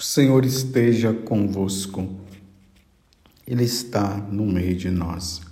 [0.00, 2.08] O Senhor esteja convosco,
[3.46, 5.42] Ele está no meio de nós.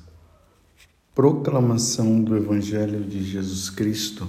[1.14, 4.26] Proclamação do Evangelho de Jesus Cristo,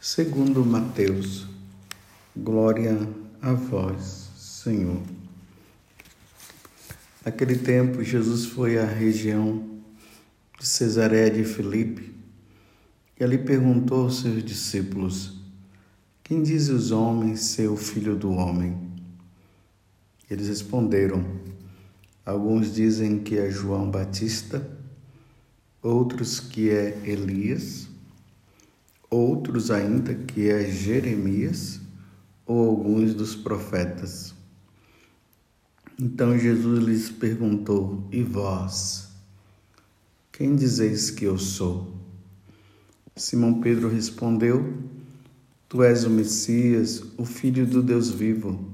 [0.00, 1.46] segundo Mateus.
[2.34, 3.06] Glória
[3.42, 5.02] a vós, Senhor.
[7.22, 9.62] Naquele tempo, Jesus foi à região
[10.58, 12.14] de Cesareia de Filipe
[13.20, 15.34] e ali perguntou aos seus discípulos:
[16.22, 18.93] Quem diz os homens ser o filho do homem?
[20.34, 21.24] Eles responderam:
[22.26, 24.68] Alguns dizem que é João Batista,
[25.80, 27.86] outros que é Elias,
[29.08, 31.80] outros ainda que é Jeremias
[32.44, 34.34] ou alguns dos profetas.
[35.96, 39.10] Então Jesus lhes perguntou: E vós?
[40.32, 41.94] Quem dizeis que eu sou?
[43.14, 44.82] Simão Pedro respondeu:
[45.68, 48.73] Tu és o Messias, o Filho do Deus vivo.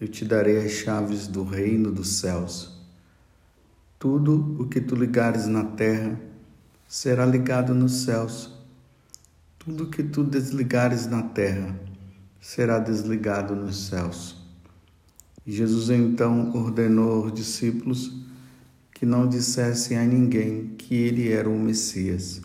[0.00, 2.74] eu te darei as chaves do reino dos céus.
[3.98, 6.18] Tudo o que tu ligares na terra
[6.88, 8.50] será ligado nos céus.
[9.58, 11.78] Tudo o que tu desligares na terra
[12.40, 14.36] será desligado nos céus.
[15.46, 18.10] Jesus então ordenou aos discípulos
[18.94, 22.40] que não dissessem a ninguém que ele era o Messias.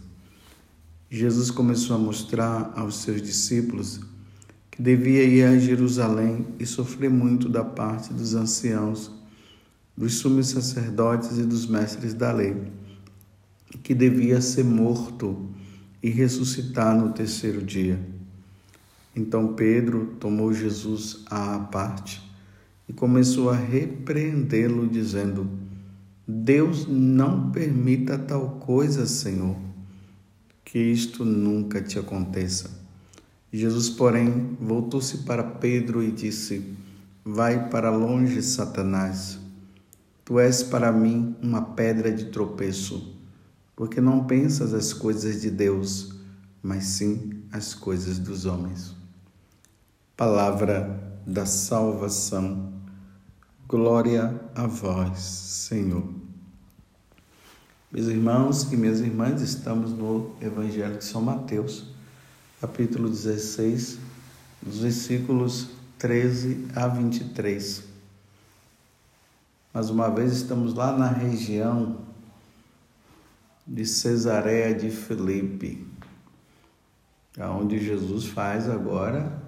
[1.10, 4.02] Jesus começou a mostrar aos seus discípulos
[4.78, 9.12] devia ir a Jerusalém e sofrer muito da parte dos anciãos,
[9.96, 12.56] dos sumos sacerdotes e dos mestres da lei,
[13.82, 15.50] que devia ser morto
[16.04, 18.00] e ressuscitar no terceiro dia.
[19.16, 22.22] Então Pedro tomou Jesus à parte
[22.88, 25.50] e começou a repreendê-lo, dizendo:
[26.28, 29.56] Deus não permita tal coisa, Senhor,
[30.66, 32.75] que isto nunca te aconteça.
[33.56, 36.76] Jesus, porém, voltou-se para Pedro e disse:
[37.24, 39.40] Vai para longe, Satanás.
[40.26, 43.16] Tu és para mim uma pedra de tropeço,
[43.74, 46.14] porque não pensas as coisas de Deus,
[46.62, 48.94] mas sim as coisas dos homens.
[50.18, 52.74] Palavra da salvação.
[53.70, 56.04] Glória a vós, Senhor.
[57.90, 61.95] Meus irmãos e minhas irmãs, estamos no Evangelho de São Mateus
[62.62, 64.00] capítulo 16,
[64.62, 65.68] dos versículos
[66.00, 67.84] 13 a 23.
[69.74, 71.98] Mais uma vez estamos lá na região
[73.68, 75.86] de Cesareia de Filipe,
[77.38, 79.44] aonde Jesus faz agora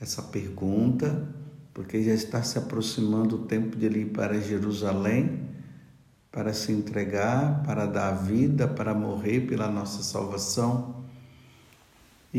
[0.00, 1.28] essa pergunta,
[1.72, 5.46] porque já está se aproximando o tempo de ele ir para Jerusalém
[6.30, 10.97] para se entregar, para dar vida, para morrer pela nossa salvação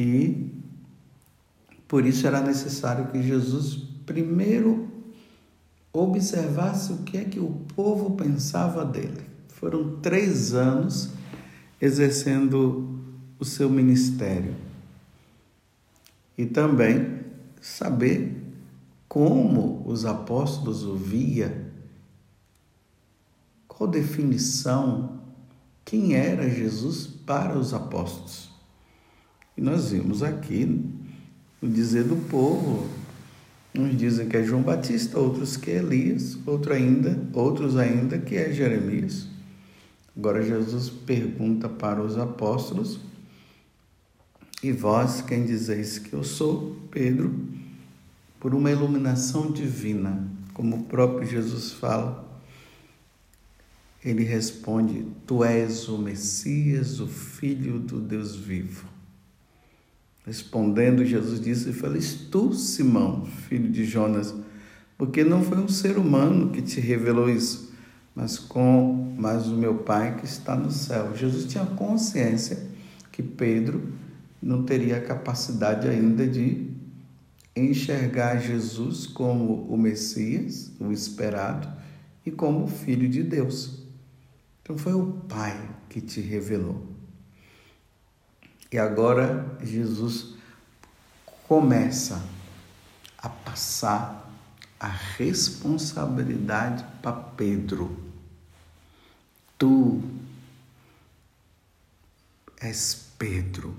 [0.02, 0.50] e
[1.90, 4.88] por isso era necessário que Jesus primeiro
[5.92, 9.26] observasse o que é que o povo pensava dele.
[9.50, 11.10] Foram três anos
[11.82, 12.98] exercendo
[13.38, 14.56] o seu ministério.
[16.38, 17.20] E também
[17.60, 18.42] saber
[19.06, 21.74] como os apóstolos o via,
[23.68, 25.20] qual definição,
[25.84, 28.59] quem era Jesus para os apóstolos.
[29.60, 30.82] E nós vimos aqui
[31.62, 32.88] o dizer do povo.
[33.76, 38.38] Uns dizem que é João Batista, outros que é Elias, outro ainda, outros ainda que
[38.38, 39.28] é Jeremias.
[40.16, 43.02] Agora Jesus pergunta para os apóstolos:
[44.64, 46.78] E vós quem dizeis que eu sou?
[46.90, 47.38] Pedro,
[48.40, 52.42] por uma iluminação divina, como o próprio Jesus fala,
[54.06, 58.99] ele responde: Tu és o Messias, o Filho do Deus vivo.
[60.30, 64.32] Respondendo, Jesus disse: Feliz tu, Simão, filho de Jonas,
[64.96, 67.74] porque não foi um ser humano que te revelou isso,
[68.14, 71.16] mas com mas o meu Pai que está no céu.
[71.16, 72.64] Jesus tinha consciência
[73.12, 73.92] que Pedro
[74.40, 76.70] não teria a capacidade ainda de
[77.56, 81.68] enxergar Jesus como o Messias, o esperado,
[82.24, 83.80] e como o Filho de Deus.
[84.62, 85.60] Então foi o Pai
[85.90, 86.89] que te revelou.
[88.72, 90.36] E agora Jesus
[91.48, 92.24] começa
[93.18, 94.30] a passar
[94.80, 97.98] a responsabilidade para Pedro.
[99.58, 100.02] Tu
[102.62, 103.76] és Pedro.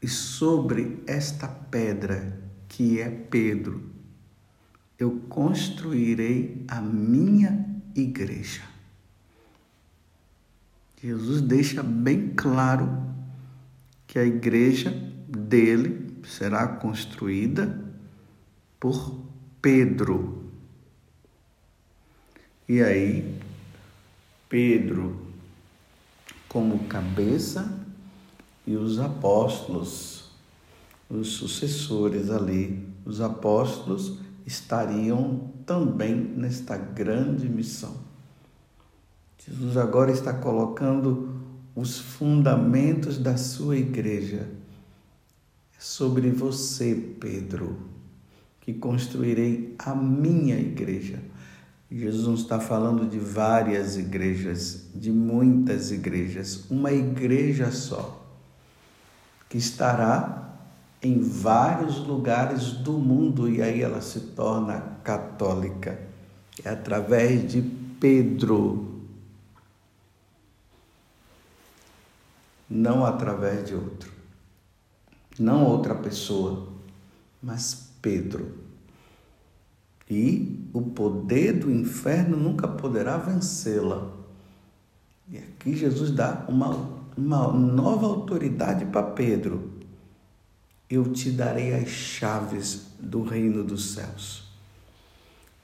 [0.00, 3.90] E sobre esta pedra que é Pedro,
[4.98, 8.75] eu construirei a minha igreja.
[11.02, 12.88] Jesus deixa bem claro
[14.06, 14.90] que a igreja
[15.28, 17.84] dele será construída
[18.80, 19.22] por
[19.60, 20.50] Pedro.
[22.68, 23.38] E aí,
[24.48, 25.20] Pedro,
[26.48, 27.84] como cabeça,
[28.66, 30.30] e os apóstolos,
[31.08, 37.94] os sucessores ali, os apóstolos estariam também nesta grande missão.
[39.48, 41.36] Jesus agora está colocando
[41.74, 44.48] os fundamentos da sua igreja.
[45.78, 47.76] Sobre você, Pedro,
[48.60, 51.20] que construirei a minha igreja.
[51.88, 58.26] Jesus não está falando de várias igrejas, de muitas igrejas, uma igreja só,
[59.48, 60.58] que estará
[61.00, 66.00] em vários lugares do mundo e aí ela se torna católica.
[66.64, 67.62] É através de
[68.00, 68.95] Pedro,
[72.68, 74.10] não através de outro,
[75.38, 76.68] não outra pessoa,
[77.42, 78.66] mas Pedro.
[80.08, 84.12] E o poder do inferno nunca poderá vencê-la.
[85.28, 89.72] E aqui Jesus dá uma, uma nova autoridade para Pedro.
[90.88, 94.46] Eu te darei as chaves do reino dos céus.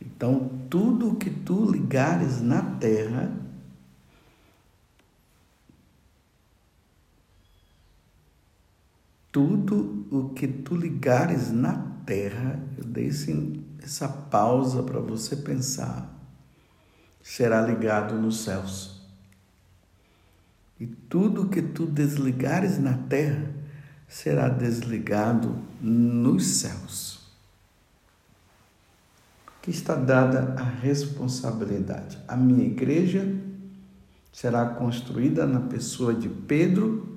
[0.00, 3.32] Então, tudo que tu ligares na terra
[9.32, 11.74] tudo o que tu ligares na
[12.04, 13.10] terra, eu dei
[13.82, 16.14] essa pausa para você pensar,
[17.22, 19.00] será ligado nos céus.
[20.78, 23.50] E tudo o que tu desligares na terra
[24.06, 27.20] será desligado nos céus.
[29.62, 32.18] Que está dada a responsabilidade.
[32.26, 33.24] A minha igreja
[34.32, 37.11] será construída na pessoa de Pedro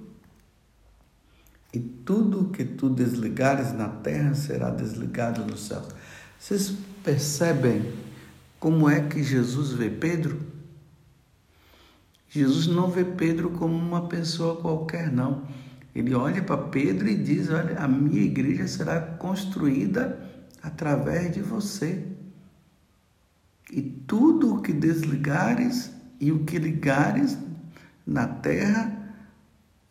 [1.76, 5.86] e tudo o que tu desligares na terra será desligado no céu.
[6.40, 6.74] Vocês
[7.04, 7.92] percebem
[8.58, 10.40] como é que Jesus vê Pedro?
[12.30, 15.44] Jesus não vê Pedro como uma pessoa qualquer, não.
[15.94, 20.18] Ele olha para Pedro e diz: Olha, a minha igreja será construída
[20.64, 22.06] através de você.
[23.70, 27.38] E tudo o que desligares e o que ligares
[28.08, 28.95] na terra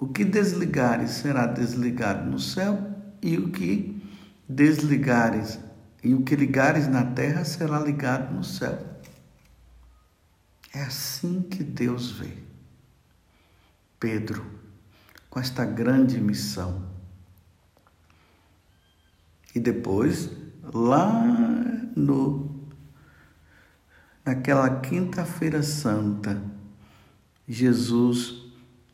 [0.05, 2.79] o que desligares será desligado no céu,
[3.23, 4.03] e o que
[4.47, 5.59] desligares
[6.03, 8.79] e o que ligares na terra será ligado no céu.
[10.75, 12.37] É assim que Deus vê.
[13.99, 14.45] Pedro,
[15.31, 16.87] com esta grande missão.
[19.55, 20.29] E depois,
[20.63, 21.25] lá
[21.97, 22.69] no
[24.23, 26.43] naquela quinta-feira santa,
[27.49, 28.44] Jesus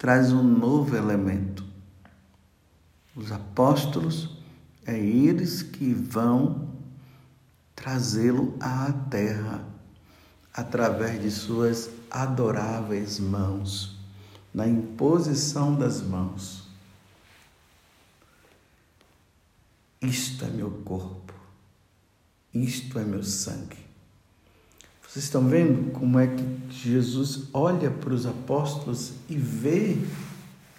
[0.00, 1.62] traz um novo elemento.
[3.14, 4.31] Os apóstolos,
[4.87, 6.70] é eles que vão
[7.76, 9.62] trazê-lo à terra
[10.54, 14.00] através de suas adoráveis mãos,
[14.54, 16.66] na imposição das mãos.
[20.00, 21.35] Isto é meu corpo,
[22.54, 23.89] isto é meu sangue.
[25.11, 29.99] Vocês estão vendo como é que Jesus olha para os apóstolos e vê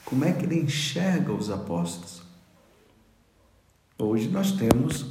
[0.05, 2.21] como é que ele enxerga os apóstolos?
[3.99, 5.05] Hoje nós temos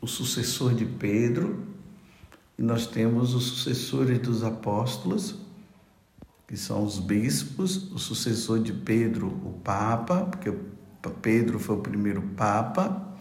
[0.00, 1.62] o sucessor de Pedro
[2.58, 5.36] e nós temos os sucessores dos apóstolos,
[6.48, 10.52] que são os bispos, o sucessor de Pedro, o Papa, porque
[11.22, 13.13] Pedro foi o primeiro Papa,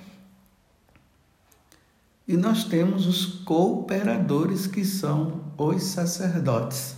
[2.28, 6.96] e nós temos os cooperadores, que são os sacerdotes,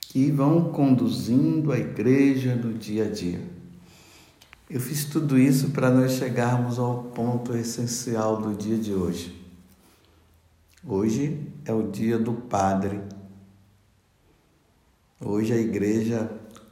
[0.00, 3.40] que vão conduzindo a igreja no dia a dia.
[4.68, 9.44] Eu fiz tudo isso para nós chegarmos ao ponto essencial do dia de hoje.
[10.84, 13.00] Hoje é o dia do Padre.
[15.20, 16.30] Hoje a igreja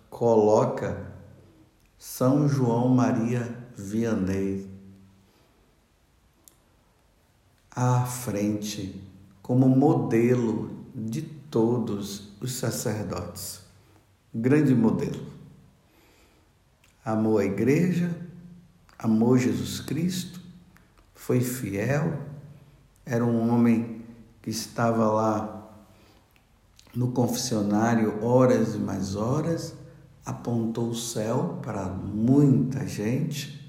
[0.09, 1.07] coloca
[1.99, 4.63] São João Maria Vianney
[7.75, 9.02] à frente
[9.43, 13.61] como modelo de todos os sacerdotes.
[14.35, 15.26] Grande modelo.
[17.04, 18.14] Amou a igreja,
[18.99, 20.40] amou Jesus Cristo,
[21.14, 22.35] foi fiel
[23.07, 24.02] era um homem
[24.40, 25.61] que estava lá
[26.95, 29.75] no confessionário horas e mais horas,
[30.25, 33.63] apontou o céu para muita gente.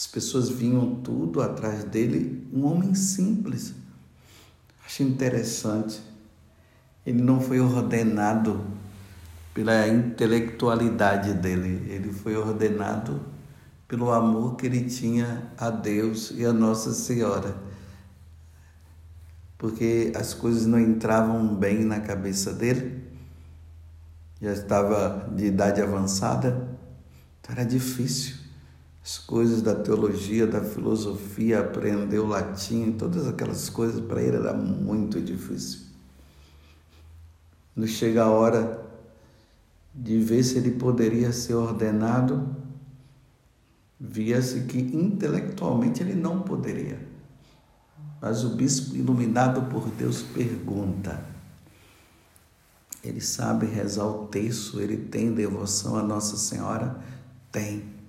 [0.00, 3.74] As pessoas vinham tudo atrás dele, um homem simples.
[4.82, 6.00] Acho interessante.
[7.04, 8.64] Ele não foi ordenado
[9.52, 13.20] pela intelectualidade dele, ele foi ordenado
[13.86, 17.54] pelo amor que ele tinha a Deus e a Nossa Senhora.
[19.58, 23.04] Porque as coisas não entravam bem na cabeça dele,
[24.40, 26.70] já estava de idade avançada,
[27.38, 28.39] então era difícil.
[29.02, 34.52] As coisas da teologia, da filosofia, aprender o latim, todas aquelas coisas para ele era
[34.52, 35.80] muito difícil.
[37.74, 38.86] Quando chega a hora
[39.94, 42.54] de ver se ele poderia ser ordenado,
[43.98, 47.08] via-se que intelectualmente ele não poderia.
[48.20, 51.24] Mas o bispo, iluminado por Deus, pergunta.
[53.02, 57.02] Ele sabe rezar o texto, ele tem devoção a Nossa Senhora?
[57.50, 57.99] Tem.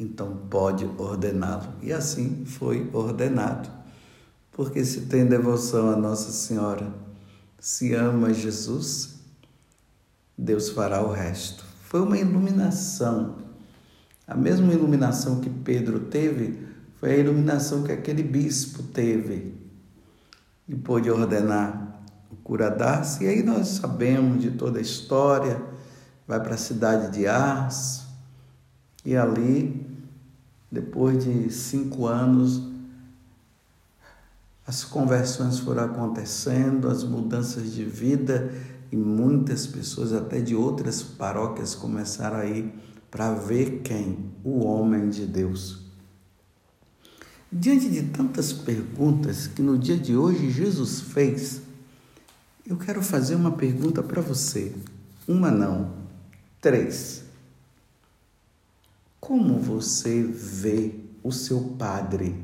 [0.00, 1.68] Então pode ordená-lo.
[1.82, 3.68] E assim foi ordenado.
[4.50, 6.92] Porque se tem devoção a Nossa Senhora,
[7.58, 9.20] se ama Jesus,
[10.36, 11.64] Deus fará o resto.
[11.84, 13.40] Foi uma iluminação
[14.30, 16.64] a mesma iluminação que Pedro teve
[17.00, 19.56] foi a iluminação que aquele bispo teve
[20.68, 23.24] e pôde ordenar o cura dar-se.
[23.24, 25.60] E aí nós sabemos de toda a história.
[26.28, 28.04] Vai para a cidade de Ars
[29.04, 29.84] e ali,
[30.70, 32.62] depois de cinco anos,
[34.66, 38.54] as conversões foram acontecendo, as mudanças de vida
[38.92, 42.72] e muitas pessoas, até de outras paróquias, começaram a ir
[43.10, 44.30] para ver quem?
[44.44, 45.80] O homem de Deus.
[47.50, 51.62] Diante de tantas perguntas que no dia de hoje Jesus fez,
[52.64, 54.72] eu quero fazer uma pergunta para você.
[55.26, 55.90] Uma não,
[56.60, 57.19] três.
[59.30, 62.34] Como você vê o seu padre?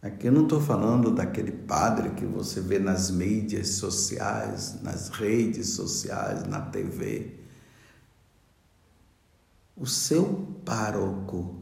[0.00, 5.74] Aqui eu não estou falando daquele padre que você vê nas mídias sociais, nas redes
[5.74, 7.40] sociais, na TV
[9.76, 11.56] o seu pároco.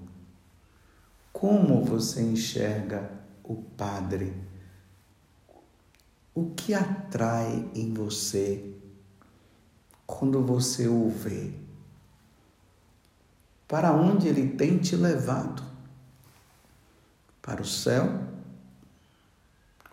[1.32, 3.10] Como você enxerga
[3.42, 4.32] o Padre?
[6.32, 8.76] O que atrai em você
[10.06, 11.65] quando você o vê?
[13.68, 15.62] Para onde ele tem te levado?
[17.42, 18.22] Para o céu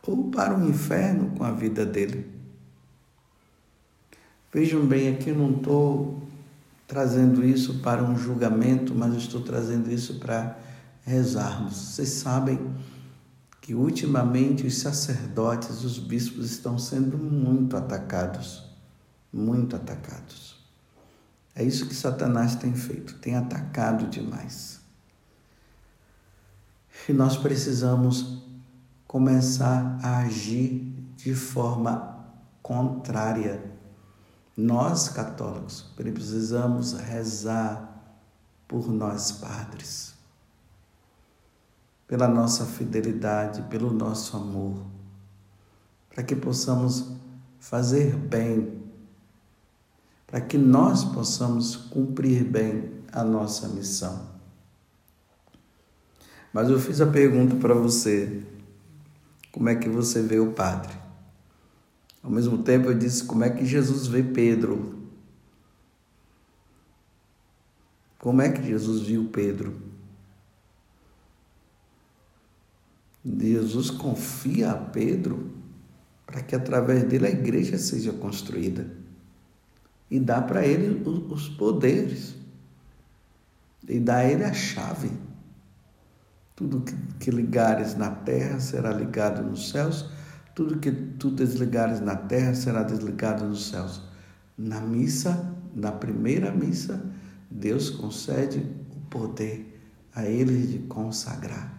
[0.06, 2.32] ou para o inferno com a vida dele?
[4.54, 6.22] Vejam bem, aqui eu não estou
[6.88, 10.60] trazendo isso para um julgamento, mas estou trazendo isso para
[11.04, 11.74] rezarmos.
[11.76, 12.60] Vocês sabem
[13.60, 18.64] que ultimamente os sacerdotes, os bispos estão sendo muito atacados,
[19.32, 20.53] muito atacados.
[21.56, 24.80] É isso que Satanás tem feito, tem atacado demais.
[27.08, 28.44] E nós precisamos
[29.08, 32.26] começar a agir de forma
[32.62, 33.74] contrária
[34.56, 37.90] nós, católicos, precisamos rezar
[38.68, 40.14] por nós, padres,
[42.08, 44.86] pela nossa fidelidade, pelo nosso amor,
[46.10, 47.12] para que possamos
[47.60, 48.83] fazer bem,
[50.34, 54.32] para que nós possamos cumprir bem a nossa missão.
[56.52, 58.42] Mas eu fiz a pergunta para você:
[59.52, 60.92] como é que você vê o Padre?
[62.24, 65.04] Ao mesmo tempo, eu disse como é que Jesus vê Pedro.
[68.18, 69.80] Como é que Jesus viu Pedro?
[73.24, 75.52] Jesus confia a Pedro
[76.26, 79.03] para que através dele a igreja seja construída
[80.10, 82.36] e dá para ele os poderes
[83.88, 85.12] e dá a ele a chave.
[86.56, 86.84] Tudo
[87.20, 90.10] que ligares na terra será ligado nos céus
[90.56, 94.02] tudo que tu desligares na terra será desligado nos céus.
[94.58, 97.04] Na missa, na primeira missa,
[97.50, 98.60] Deus concede
[98.96, 99.82] o poder
[100.14, 101.74] a eles de consagrar,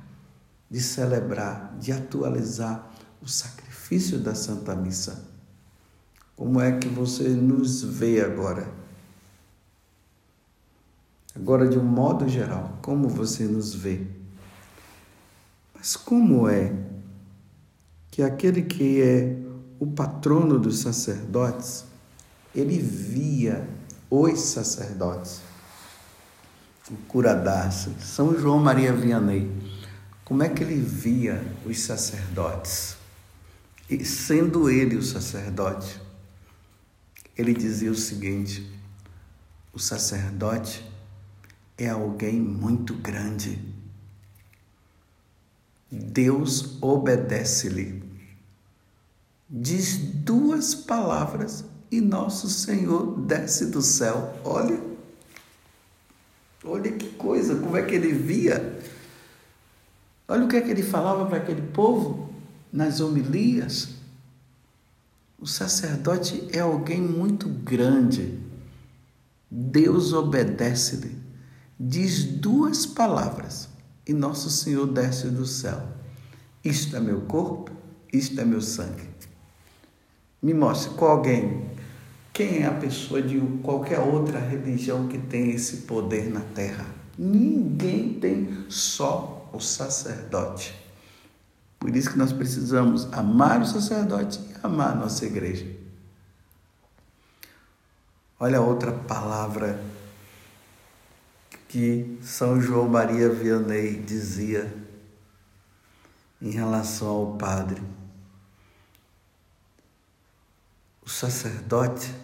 [0.69, 5.34] de celebrar, de atualizar o sacrifício da Santa Missa.
[6.37, 8.69] Como é que você nos vê agora?
[11.35, 14.07] Agora, de um modo geral, como você nos vê?
[15.75, 16.73] Mas como é
[18.11, 19.37] que aquele que é
[19.79, 21.85] o patrono dos sacerdotes,
[22.55, 23.69] ele via
[24.09, 25.41] os sacerdotes.
[26.91, 29.51] O curadaço, São João Maria Vianney,
[30.25, 32.97] como é que ele via os sacerdotes.
[33.91, 36.01] E sendo ele o sacerdote,
[37.37, 38.71] ele dizia o seguinte:
[39.73, 40.85] o sacerdote
[41.77, 43.59] é alguém muito grande.
[45.91, 48.03] Deus obedece-lhe.
[49.49, 54.37] Diz duas palavras e nosso Senhor desce do céu.
[54.45, 54.81] Olha,
[56.65, 58.81] olha que coisa, como é que ele via.
[60.27, 62.33] Olha o que é que ele falava para aquele povo
[62.73, 63.94] nas homilias.
[65.45, 68.39] O sacerdote é alguém muito grande.
[69.51, 71.19] Deus obedece-lhe.
[71.79, 73.69] Diz duas palavras
[74.07, 75.87] e nosso Senhor desce do céu.
[76.65, 77.71] Isto é meu corpo,
[78.11, 79.07] isto é meu sangue.
[80.41, 81.67] Me mostre qual alguém,
[82.33, 86.87] quem é a pessoa de qualquer outra religião que tem esse poder na terra.
[87.19, 90.84] Ninguém tem, só o sacerdote.
[91.85, 95.71] Por isso que nós precisamos amar o sacerdote e amar a nossa igreja.
[98.41, 99.79] Olha outra palavra
[101.69, 104.75] que São João Maria Vianney dizia
[106.41, 107.83] em relação ao padre.
[111.05, 112.15] O sacerdote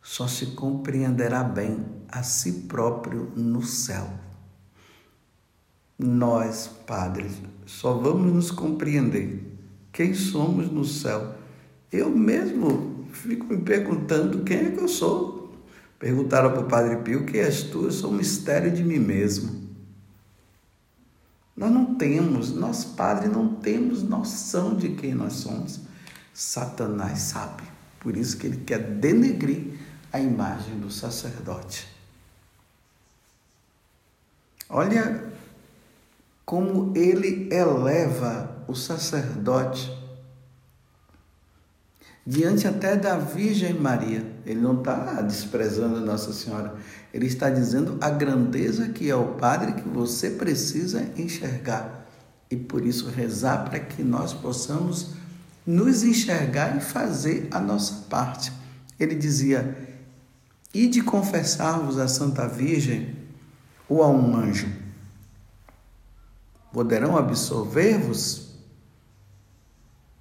[0.00, 4.25] só se compreenderá bem a si próprio no céu.
[5.98, 7.32] Nós, padres,
[7.64, 9.42] só vamos nos compreender
[9.92, 11.34] quem somos no céu.
[11.90, 15.54] Eu mesmo fico me perguntando quem é que eu sou.
[15.98, 17.84] Perguntaram para o Padre Pio: Quem és tu?
[17.84, 19.66] Eu sou um mistério de mim mesmo.
[21.56, 25.80] Nós não temos, nós padres não temos noção de quem nós somos.
[26.34, 27.62] Satanás sabe.
[27.98, 29.78] Por isso que ele quer denegrir
[30.12, 31.88] a imagem do sacerdote.
[34.68, 35.32] Olha
[36.46, 39.92] como ele eleva o sacerdote
[42.24, 44.24] diante até da Virgem Maria.
[44.46, 46.76] Ele não está desprezando Nossa Senhora,
[47.12, 52.06] ele está dizendo a grandeza que é o Padre que você precisa enxergar
[52.48, 55.14] e por isso rezar para que nós possamos
[55.66, 58.52] nos enxergar e fazer a nossa parte.
[59.00, 59.76] Ele dizia:
[60.72, 63.16] e de confessar-vos a Santa Virgem
[63.88, 64.85] ou a um anjo
[66.76, 68.50] poderão absolver-vos?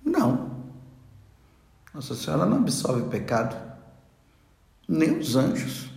[0.01, 0.51] Não.
[1.93, 3.57] Nossa Senhora não absolve pecado,
[4.87, 5.89] nem os anjos.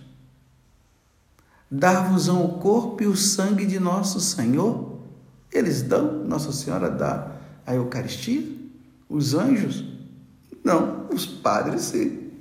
[1.70, 4.98] Dar-vos-ão o corpo e o sangue de nosso Senhor?
[5.52, 8.42] Eles dão, Nossa Senhora dá a Eucaristia?
[9.08, 9.84] Os anjos?
[10.64, 12.32] Não, os padres sim.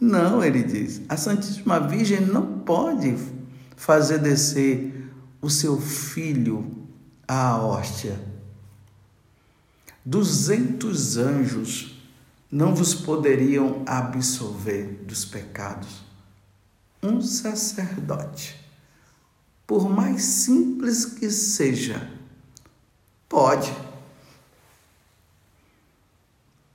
[0.00, 3.14] Não, ele diz, a Santíssima Virgem não pode
[3.76, 5.09] fazer descer
[5.40, 6.88] o seu filho
[7.26, 8.20] à hóstia.
[10.04, 12.00] Duzentos anjos
[12.50, 16.02] não vos poderiam absolver dos pecados.
[17.02, 18.58] Um sacerdote,
[19.66, 22.10] por mais simples que seja,
[23.28, 23.72] pode.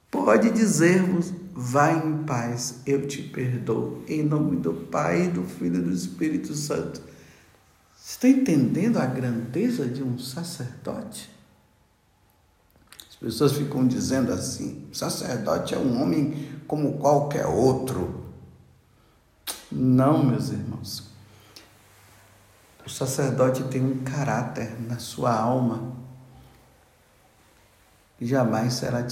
[0.09, 5.83] Pode dizer-vos: vai em paz, eu te perdoo, em nome do Pai, do Filho e
[5.83, 7.14] do Espírito Santo.
[8.15, 11.29] Está entendendo a grandeza de um sacerdote?
[13.09, 18.23] As pessoas ficam dizendo assim: sacerdote é um homem como qualquer outro.
[19.69, 21.03] Não, meus irmãos.
[22.85, 25.93] O sacerdote tem um caráter na sua alma
[28.17, 29.05] que jamais será,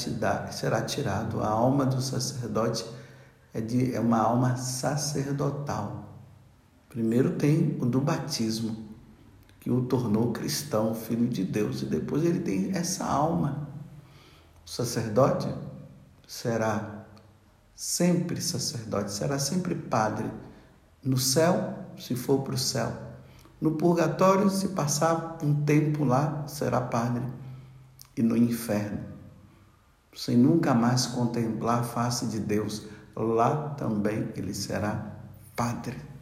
[0.49, 1.43] será tirado.
[1.43, 2.85] A alma do sacerdote
[3.53, 6.03] é, de, é uma alma sacerdotal.
[6.87, 8.82] Primeiro tem o do batismo,
[9.63, 13.69] que o tornou cristão, filho de Deus, e depois ele tem essa alma.
[14.65, 15.47] O sacerdote
[16.27, 17.05] será
[17.73, 20.29] sempre sacerdote, será sempre padre.
[21.01, 22.91] No céu, se for para o céu.
[23.61, 27.23] No purgatório, se passar um tempo lá, será padre.
[28.17, 28.99] E no inferno,
[30.13, 35.15] sem nunca mais contemplar a face de Deus, lá também ele será
[35.55, 36.12] padre.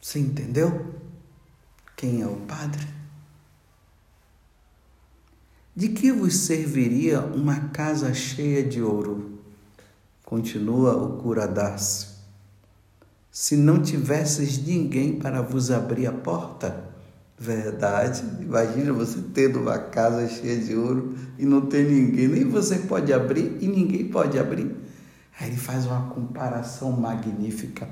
[0.00, 0.94] Você entendeu?
[1.94, 2.86] Quem é o Padre?
[5.76, 9.38] De que vos serviria uma casa cheia de ouro?
[10.24, 12.08] Continua o cura Darcy.
[13.30, 16.84] Se não tivesses ninguém para vos abrir a porta?
[17.38, 18.22] Verdade.
[18.40, 22.28] Imagina você tendo uma casa cheia de ouro e não ter ninguém.
[22.28, 24.74] Nem você pode abrir e ninguém pode abrir.
[25.38, 27.88] Aí ele faz uma comparação magnífica.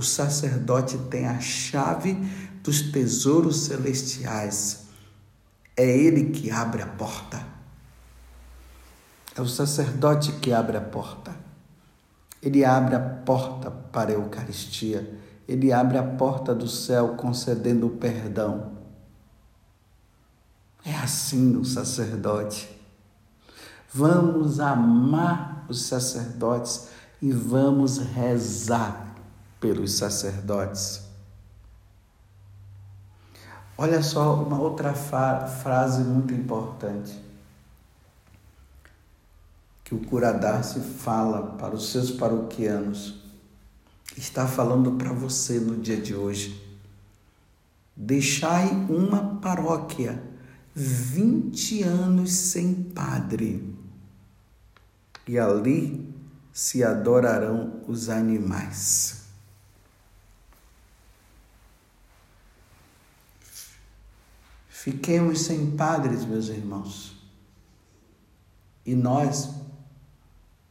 [0.00, 2.14] O sacerdote tem a chave
[2.64, 4.84] dos tesouros celestiais.
[5.76, 7.46] É ele que abre a porta.
[9.36, 11.36] É o sacerdote que abre a porta.
[12.42, 15.20] Ele abre a porta para a Eucaristia.
[15.46, 18.72] Ele abre a porta do céu concedendo o perdão.
[20.82, 22.74] É assim o sacerdote.
[23.92, 26.88] Vamos amar os sacerdotes
[27.20, 29.09] e vamos rezar
[29.60, 31.02] pelos sacerdotes.
[33.76, 37.30] Olha só uma outra frase muito importante
[39.84, 43.20] que o Curadarce fala para os seus paroquianos.
[44.16, 46.64] Está falando para você no dia de hoje.
[47.96, 50.22] Deixai uma paróquia
[50.74, 53.74] 20 anos sem padre,
[55.26, 56.08] e ali
[56.52, 59.19] se adorarão os animais.
[64.82, 67.14] Fiquemos sem padres, meus irmãos,
[68.86, 69.50] e nós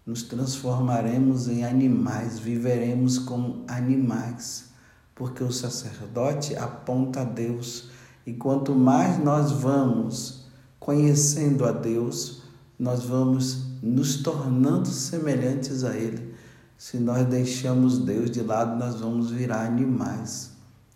[0.03, 4.69] nos transformaremos em animais, viveremos como animais,
[5.13, 7.91] porque o sacerdote aponta a Deus,
[8.25, 10.45] e quanto mais nós vamos
[10.79, 12.41] conhecendo a Deus,
[12.79, 16.33] nós vamos nos tornando semelhantes a Ele.
[16.79, 20.49] Se nós deixamos Deus de lado, nós vamos virar animais.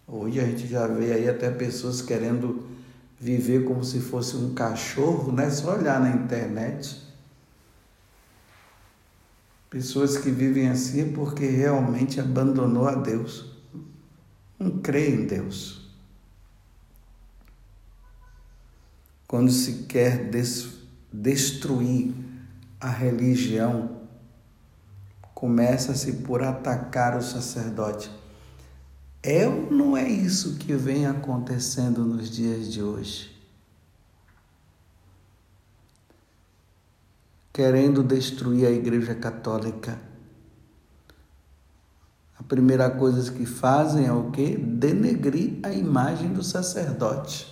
[0.08, 2.73] Hoje a gente já vê aí até pessoas querendo
[3.24, 5.50] viver como se fosse um cachorro, né?
[5.50, 7.02] Só olhar na internet.
[9.70, 13.46] Pessoas que vivem assim porque realmente abandonou a Deus.
[14.60, 15.90] Não crê em Deus.
[19.26, 20.74] Quando se quer des
[21.12, 22.14] destruir
[22.80, 24.02] a religião,
[25.34, 28.12] começa-se por atacar o sacerdote.
[29.26, 33.32] É ou não é isso que vem acontecendo nos dias de hoje?
[37.54, 39.98] Querendo destruir a Igreja Católica.
[42.38, 44.58] A primeira coisa que fazem é o quê?
[44.58, 47.48] Denegrir a imagem do sacerdote.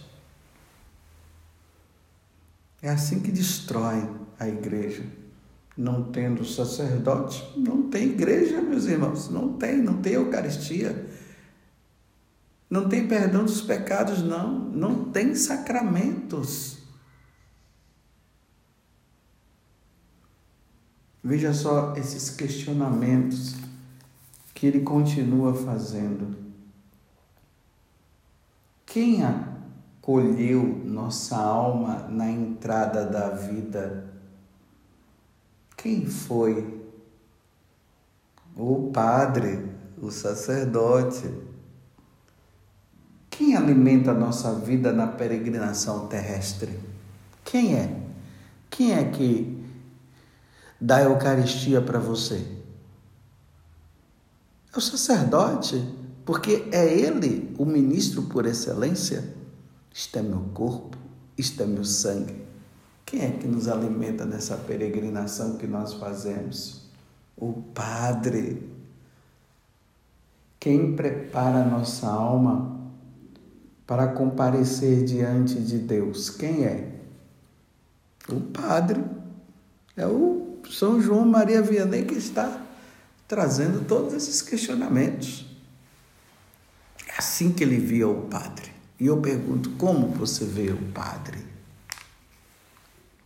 [2.81, 5.03] É assim que destrói a igreja.
[5.77, 9.29] Não tendo sacerdote, não tem igreja, meus irmãos.
[9.29, 11.07] Não tem, não tem Eucaristia.
[12.71, 14.49] Não tem perdão dos pecados, não.
[14.49, 16.77] Não tem sacramentos.
[21.21, 23.55] Veja só esses questionamentos
[24.53, 26.33] que ele continua fazendo.
[28.85, 34.13] Quem acolheu nossa alma na entrada da vida?
[35.75, 36.81] Quem foi?
[38.55, 39.69] O padre,
[40.01, 41.50] o sacerdote.
[43.41, 46.79] Quem alimenta a nossa vida na peregrinação terrestre?
[47.43, 47.99] Quem é?
[48.69, 49.65] Quem é que
[50.79, 52.45] dá a Eucaristia para você?
[54.71, 55.83] É o sacerdote,
[56.23, 59.33] porque é ele o ministro por excelência.
[59.91, 60.95] Isto é meu corpo,
[61.35, 62.45] isto é meu sangue.
[63.03, 66.83] Quem é que nos alimenta nessa peregrinação que nós fazemos?
[67.35, 68.69] O Padre.
[70.59, 72.80] Quem prepara a nossa alma
[73.85, 76.29] para comparecer diante de Deus.
[76.29, 76.91] Quem é?
[78.29, 79.03] O Padre.
[79.97, 82.65] É o São João Maria Vianney que está
[83.27, 85.45] trazendo todos esses questionamentos.
[87.07, 88.71] É assim que ele via o Padre.
[88.99, 91.39] E eu pergunto: como você vê o Padre?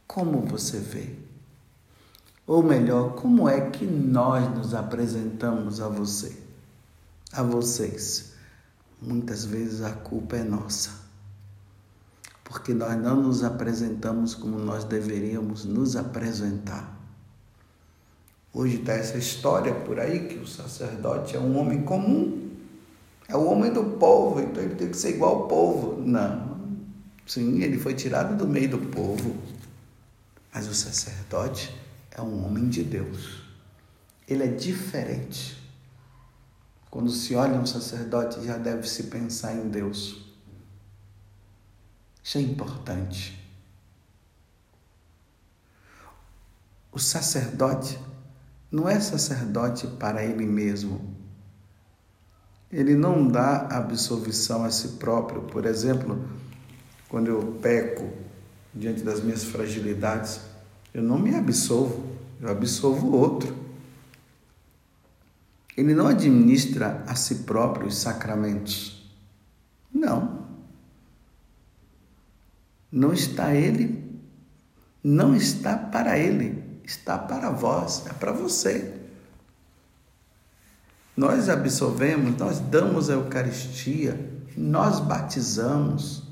[0.08, 1.16] Como você vê?
[2.48, 6.38] Ou melhor, como é que nós nos apresentamos a você,
[7.34, 8.35] a vocês?
[9.06, 10.92] Muitas vezes a culpa é nossa,
[12.44, 16.96] porque nós não nos apresentamos como nós deveríamos nos apresentar.
[18.54, 22.52] Hoje está essa história por aí que o sacerdote é um homem comum,
[23.28, 26.02] é o homem do povo, então ele tem que ser igual ao povo.
[26.02, 26.58] Não,
[27.28, 29.36] sim, ele foi tirado do meio do povo,
[30.54, 31.76] mas o sacerdote
[32.12, 33.44] é um homem de Deus.
[34.28, 35.65] Ele é diferente.
[36.96, 40.34] Quando se olha um sacerdote, já deve se pensar em Deus.
[42.24, 43.38] Isso é importante.
[46.94, 48.00] O sacerdote
[48.72, 51.14] não é sacerdote para ele mesmo.
[52.72, 55.42] Ele não dá absolvição a si próprio.
[55.42, 56.26] Por exemplo,
[57.10, 58.10] quando eu peco
[58.74, 60.40] diante das minhas fragilidades,
[60.94, 62.06] eu não me absolvo,
[62.40, 63.65] eu absolvo o outro.
[65.76, 69.12] Ele não administra a si próprio os sacramentos.
[69.94, 70.46] Não.
[72.92, 74.04] Não está ele,
[75.04, 78.96] não está para ele, está para vós, é para você.
[81.16, 86.24] Nós absolvemos, nós damos a Eucaristia, nós batizamos.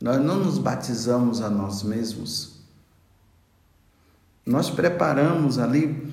[0.00, 2.60] Nós não nos batizamos a nós mesmos.
[4.44, 6.12] Nós preparamos ali,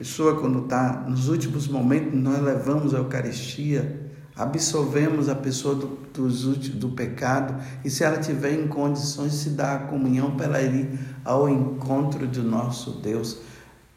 [0.00, 6.56] pessoa quando está nos últimos momentos, nós levamos a Eucaristia, absolvemos a pessoa do, do,
[6.78, 10.62] do pecado e se ela tiver em condições de se dar a comunhão para ela
[10.62, 13.40] ir ao encontro do nosso Deus.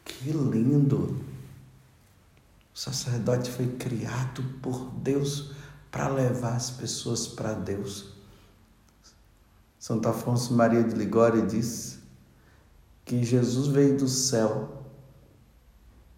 [0.04, 1.24] Que lindo!
[2.74, 5.52] O sacerdote foi criado por Deus
[5.90, 8.12] para levar as pessoas para Deus.
[9.78, 11.98] Santo Afonso Maria de Ligório diz
[13.06, 14.83] que Jesus veio do céu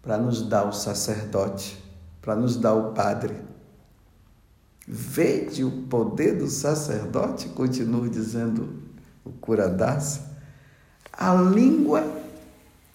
[0.07, 1.77] para nos dar o sacerdote,
[2.21, 3.35] para nos dar o padre.
[4.87, 8.83] Vede o poder do sacerdote, continua dizendo
[9.25, 10.21] o cura das,
[11.11, 12.09] a língua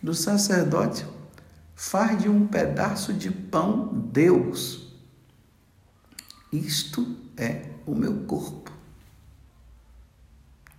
[0.03, 1.05] do sacerdote
[1.75, 4.91] faz de um pedaço de pão Deus.
[6.51, 8.73] Isto é o meu corpo.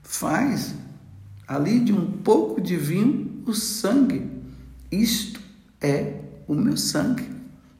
[0.01, 0.73] Faz
[1.47, 4.31] ali de um pouco de vinho o sangue.
[4.91, 5.39] Isto
[5.79, 6.22] é
[6.53, 7.29] o meu sangue,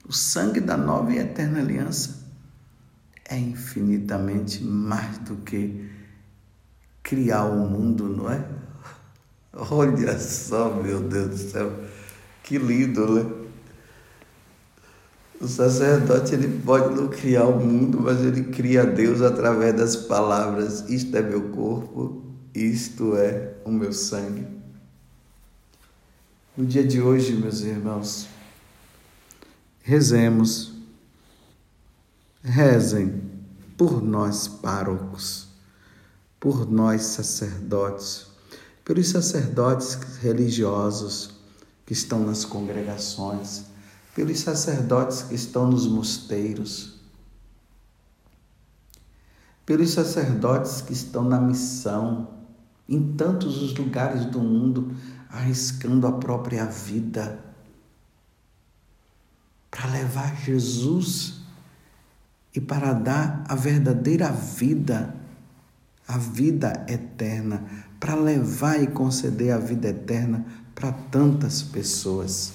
[0.07, 2.23] o sangue da nova e eterna aliança.
[3.29, 5.89] É infinitamente mais do que
[7.01, 8.45] criar o um mundo, não é?
[9.53, 11.71] Olha só, meu Deus do céu
[12.43, 13.43] que lindo, né?
[15.39, 20.89] O sacerdote ele pode não criar o mundo, mas ele cria Deus através das palavras:
[20.89, 22.21] Isto é meu corpo,
[22.53, 24.45] isto é o meu sangue.
[26.55, 28.27] No dia de hoje, meus irmãos,
[29.85, 30.71] rezemos,
[32.41, 33.21] rezem
[33.77, 35.49] por nós párocos,
[36.39, 38.27] por nós sacerdotes,
[38.85, 41.31] pelos sacerdotes religiosos
[41.85, 43.65] que estão nas congregações,
[44.15, 47.01] pelos sacerdotes que estão nos mosteiros,
[49.65, 52.29] pelos sacerdotes que estão na missão,
[52.87, 54.95] em tantos os lugares do mundo,
[55.29, 57.52] arriscando a própria vida
[59.73, 61.41] para levar Jesus
[62.53, 65.15] e para dar a verdadeira vida,
[66.07, 67.65] a vida eterna,
[67.99, 72.53] para levar e conceder a vida eterna para tantas pessoas.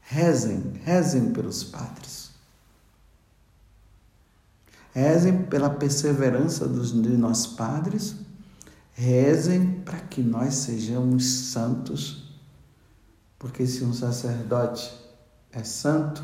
[0.00, 2.30] Rezem, rezem pelos padres.
[4.92, 8.16] Rezem pela perseverança dos, de nós padres.
[8.92, 12.34] Rezem para que nós sejamos santos.
[13.38, 15.03] Porque se um sacerdote
[15.54, 16.22] é santo,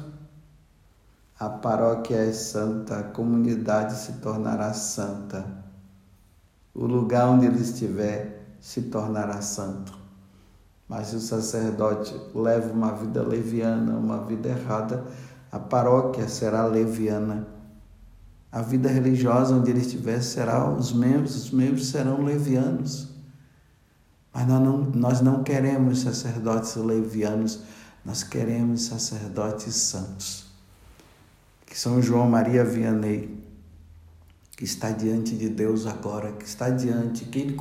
[1.39, 5.47] a paróquia é santa, a comunidade se tornará santa.
[6.75, 9.97] O lugar onde ele estiver se tornará santo.
[10.89, 15.05] Mas se o sacerdote leva uma vida leviana, uma vida errada,
[15.51, 17.47] a paróquia será leviana.
[18.51, 23.09] A vida religiosa onde ele estiver será os membros, os membros serão levianos.
[24.35, 27.63] Mas nós não, nós não queremos sacerdotes levianos,
[28.05, 30.47] nós queremos sacerdotes santos.
[31.67, 33.39] Que São João Maria Vianney,
[34.57, 37.57] que está diante de Deus agora, que está diante, que ele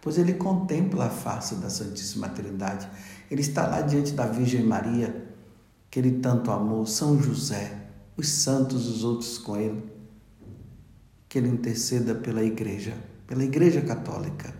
[0.00, 2.88] pois ele contempla a face da Santíssima Trindade.
[3.30, 5.26] Ele está lá diante da Virgem Maria,
[5.90, 9.84] que ele tanto amou, São José, os santos, os outros com ele.
[11.28, 12.94] Que ele interceda pela Igreja,
[13.26, 14.54] pela Igreja Católica,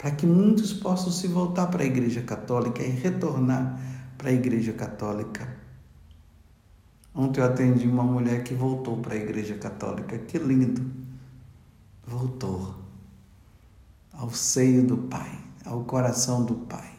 [0.00, 3.78] para que muitos possam se voltar para a Igreja Católica e retornar
[4.16, 5.46] para a Igreja Católica.
[7.14, 10.16] Ontem eu atendi uma mulher que voltou para a Igreja Católica.
[10.16, 10.90] Que lindo!
[12.06, 12.76] Voltou
[14.14, 16.94] ao seio do Pai, ao coração do Pai.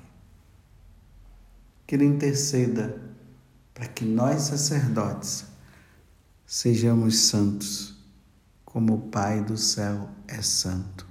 [1.87, 3.01] Que Ele interceda
[3.73, 5.45] para que nós, sacerdotes,
[6.45, 7.95] sejamos santos,
[8.63, 11.10] como o Pai do céu é santo.